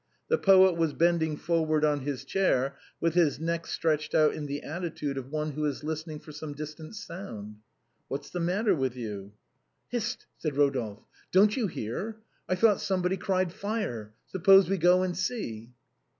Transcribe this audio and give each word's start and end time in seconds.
The 0.29 0.39
poet 0.39 0.75
was 0.77 0.93
bending 0.95 1.37
forward 1.37 1.85
on 1.85 1.99
his 1.99 2.25
chair, 2.25 2.75
with 2.99 3.13
his 3.13 3.39
neck 3.39 3.67
stretched 3.67 4.15
out 4.15 4.33
in 4.33 4.47
the 4.47 4.63
attitude 4.63 5.15
of 5.15 5.29
one 5.29 5.51
who 5.51 5.63
is 5.65 5.83
listening 5.83 6.17
for 6.17 6.31
some 6.31 6.53
distant 6.53 6.95
sound." 6.95 7.57
What's 8.07 8.31
the 8.31 8.39
matter 8.39 8.73
with 8.73 8.95
you?" 8.95 9.33
"Hist!" 9.91 10.25
said 10.39 10.53
Eodolphe, 10.55 11.03
"don't 11.31 11.55
you 11.55 11.67
hear? 11.67 12.17
I 12.49 12.55
thought 12.55 12.81
somebody 12.81 13.15
cried 13.15 13.53
fire! 13.53 14.11
Suppose 14.25 14.67
we 14.67 14.79
go 14.79 15.03
and 15.03 15.15
see." 15.15 15.69